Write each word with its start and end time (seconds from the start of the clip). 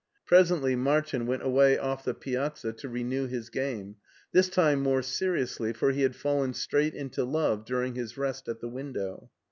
Presently 0.25 0.75
Martin 0.75 1.27
went 1.27 1.43
away 1.43 1.77
off 1.77 2.03
the 2.03 2.15
piazza 2.15 2.73
to 2.73 2.89
re 2.89 3.03
new 3.03 3.27
his 3.27 3.51
game, 3.51 3.97
this 4.31 4.49
time 4.49 4.81
more 4.81 5.03
seriously 5.03 5.73
for 5.73 5.91
he 5.91 6.01
had 6.01 6.15
fallen 6.15 6.55
straight 6.55 6.95
into 6.95 7.23
love 7.23 7.65
during 7.65 7.93
his 7.93 8.17
rest 8.17 8.47
at 8.49 8.61
the 8.61 8.67
window. 8.69 9.29